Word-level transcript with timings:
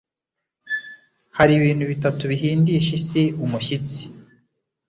Hari 1.37 1.51
ibintu 1.55 1.83
bitatu 1.91 2.21
bihindisha 2.31 2.91
isi 2.99 3.23
umushyitsi 3.45 4.01